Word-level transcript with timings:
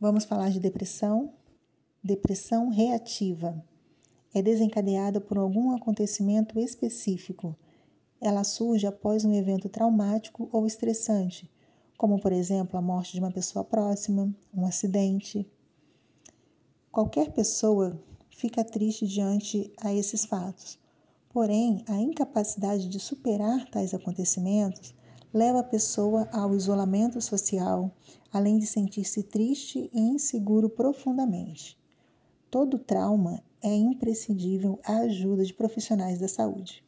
Vamos 0.00 0.24
falar 0.24 0.50
de 0.50 0.60
depressão. 0.60 1.32
Depressão 2.04 2.68
reativa 2.68 3.60
é 4.32 4.40
desencadeada 4.40 5.20
por 5.20 5.36
algum 5.36 5.74
acontecimento 5.74 6.56
específico. 6.60 7.56
Ela 8.20 8.44
surge 8.44 8.86
após 8.86 9.24
um 9.24 9.34
evento 9.34 9.68
traumático 9.68 10.48
ou 10.52 10.64
estressante, 10.66 11.50
como, 11.96 12.20
por 12.20 12.30
exemplo, 12.30 12.78
a 12.78 12.82
morte 12.82 13.14
de 13.14 13.18
uma 13.18 13.32
pessoa 13.32 13.64
próxima, 13.64 14.32
um 14.54 14.64
acidente. 14.64 15.44
Qualquer 16.92 17.32
pessoa 17.32 18.00
fica 18.30 18.62
triste 18.62 19.04
diante 19.04 19.72
a 19.78 19.92
esses 19.92 20.24
fatos. 20.24 20.78
Porém, 21.28 21.82
a 21.88 21.96
incapacidade 21.96 22.88
de 22.88 23.00
superar 23.00 23.68
tais 23.68 23.92
acontecimentos 23.92 24.94
leva 25.32 25.60
a 25.60 25.64
pessoa 25.64 26.28
ao 26.32 26.54
isolamento 26.54 27.20
social, 27.20 27.90
além 28.32 28.58
de 28.58 28.66
sentir-se 28.66 29.22
triste 29.22 29.90
e 29.92 30.00
inseguro 30.00 30.68
profundamente. 30.68 31.78
Todo 32.50 32.78
trauma 32.78 33.42
é 33.62 33.74
imprescindível 33.74 34.78
a 34.84 34.98
ajuda 34.98 35.44
de 35.44 35.52
profissionais 35.52 36.18
da 36.18 36.28
saúde. 36.28 36.82